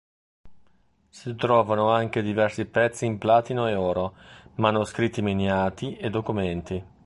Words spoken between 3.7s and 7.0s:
oro, manoscritti miniati e documenti.